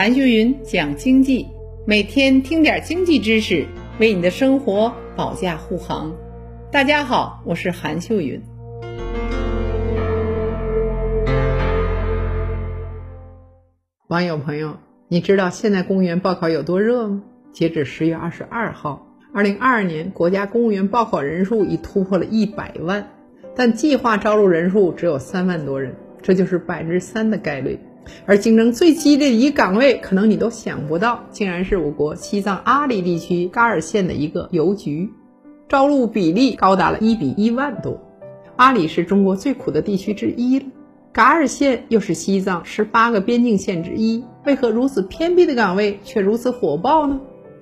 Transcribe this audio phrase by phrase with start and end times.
[0.00, 1.46] 韩秀云讲经济，
[1.84, 3.66] 每天听点经济知识，
[3.98, 6.16] 为你的生活保驾护航。
[6.72, 8.40] 大家好，我是韩秀云。
[14.08, 14.78] 网友朋友，
[15.08, 17.22] 你知道现在公务员报考有多热吗？
[17.52, 23.06] 截止十月二十二号，二零二二年国家公务员报考人数已突破了一百万，
[23.54, 27.78] 但计划招录人数只有三万多人，这就是百分之三的概率。
[28.26, 35.08] 而竞争最激烈的一岗位，可能你都想不到，竟然是我国西藏阿里地区噶尔县的一个邮局，
[35.68, 38.00] 招录比例高达了一比一万多。
[38.56, 40.66] 阿里是中国最苦的地区之一了，
[41.12, 47.20] 噶尔县又是西藏十八个边境县之一，为何如此偏僻的岗位却如此火爆呢？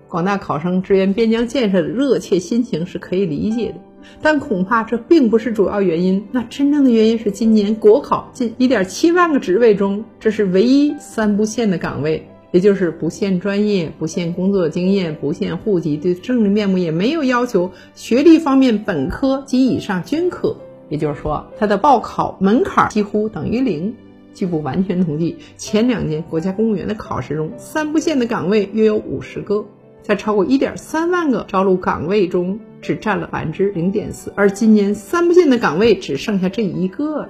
[0.08, 3.74] 广大考生支援边疆建设的热切心情是可以理解的。
[4.20, 6.26] 但恐怕这并不是主要原因。
[6.30, 20.56] 那真正的原因是，今年国考近一点七万个职位中，这是唯一三不限的岗位，也就是不限专业、不限工作经验、不限户籍，对政治面目也没有要求，学历方面本科及以上均可。
[20.88, 23.94] 也就是说，它的报考门槛几乎等于零。
[24.34, 29.66] 据不完全统计，前两年国家公务员的考试中，三不限的岗位约有五十个。
[30.08, 37.28] 在超过一点三万个招录岗位中，只占了百分之零点四，而今年三不限的岗位只剩下这一个了。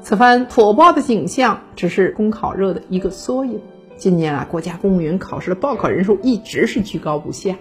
[0.00, 3.60] 此番火爆的景象只是公考热的一个缩影。
[3.98, 7.54] 今年啊，国家公务员考试的报考人数一直是居高不下。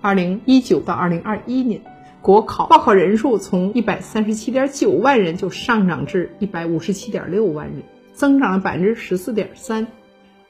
[0.00, 1.80] 二零一九到二零二一年，
[2.20, 7.76] 国考报考人数从一百三十七点九万人就上涨至一百五十七点六万人，
[8.12, 9.86] 增长了百分之十四点三。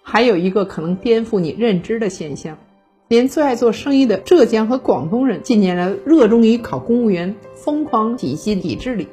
[0.01, 2.57] 还有一个可能颠覆你认知的现象。
[3.11, 9.09] 连最爱做生意的浙江和广东人近年来热衷于考公务员，疯狂挤进体制里，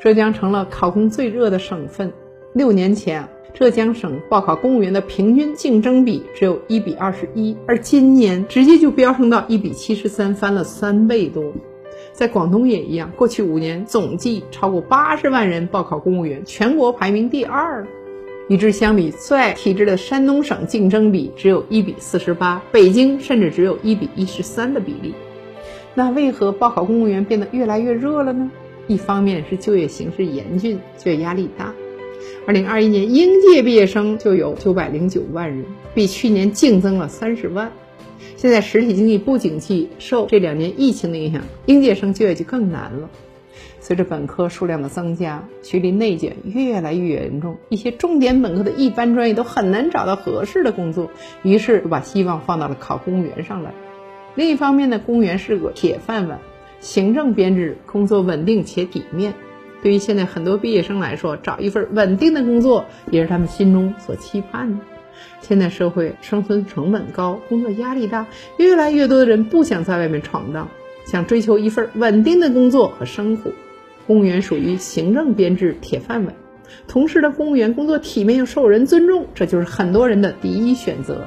[0.00, 2.14] 浙江成了考公最热的省份。
[2.54, 11.52] 六年前，浙江省报考公务员的平均竞争比只有一比二十一，而今年直接就飙升到一比七十三，翻了三倍多。
[12.14, 17.86] 在广东也一样，过去五年总计超过八十万人报考公务员，全国排名第二。
[18.48, 25.14] 与之相比，最爱体制的山东省竞争比只有一比四十八，北京甚至只有一比一十三的比例。
[25.94, 28.50] 那为何报考公务员变得越来越热了呢？
[28.86, 31.74] 一方面是就业形势严峻，就业压力大。
[32.46, 37.72] 二零二一年应届毕业生就有九百零九万人，比去年净增了三十万。
[38.36, 43.10] 现在实体经济不景气，受这两年疫情的影响，应届生就业就更难了。
[43.80, 51.10] 随着本科数量的增加，学历内卷越来越严重，一些重点本科的一般专业都很难找到合适的工作，
[51.42, 53.72] 于是就把希望放到了考公务员上来。
[54.34, 56.38] 另一方面呢，公务员是个铁饭碗，
[56.80, 59.34] 行政编制，工作稳定且体面。
[59.82, 64.84] 对于现在很多毕业生来说，找一份稳定的工作也是他们心中所期盼的。
[65.40, 68.26] 现在社会生存成本高，工作压力大，
[68.58, 70.68] 越来越多的人不想在外面闯荡，
[71.06, 73.50] 想追求一份稳定的工作和生活。
[74.06, 76.34] 公务员属于行政编制铁饭碗，
[76.86, 81.24] 同时的公务员工作体面又受人尊重，这就是很多人的第一选择。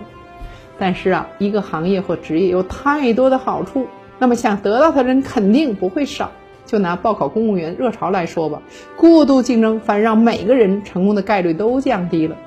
[0.78, 3.88] 但是啊，一个行业或职业有太多的好处，
[4.20, 6.32] 那么想得到的人肯定不会少。
[6.66, 8.62] 就拿报考公务员热潮来说吧，
[8.96, 12.38] 过度竞争反而让每个人成功的概率都降低了，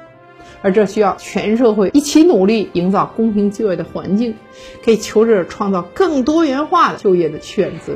[0.62, 4.34] 而这需要全社会一起努力，营造公平就业的环境，
[4.82, 7.94] 给求职者创造更多元化的就业的选择。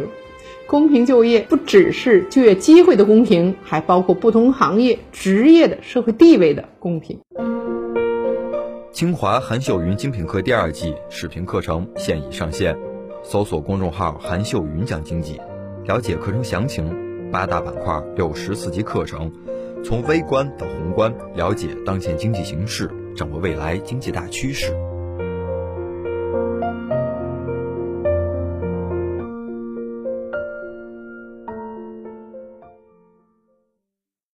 [0.66, 7.20] 公平就业不只是就业机会的公平，还包括不同行业、职业的社会地位的公平。
[8.92, 12.76] 清华韩秀云精品课第二季视频课程现已上线，
[13.22, 15.40] 搜索公众号“韩秀云讲经济”，
[15.86, 17.06] 了解课程详情。
[17.30, 19.32] 八大板块，六十四级课程，
[19.86, 24.74] 从微观到宏观，了解当前经济形势，掌握未来经济大趋势。